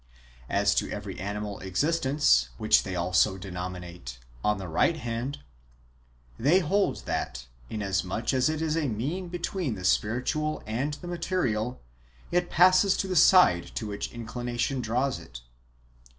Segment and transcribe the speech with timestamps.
[0.49, 5.43] As to every animal existence (which they also denominate" on the right hand"),
[6.39, 11.83] they hold that, inasmuch as it is a mean between the spiritual and the material,
[12.31, 15.41] it passes to the side to w^hich inclination draws it.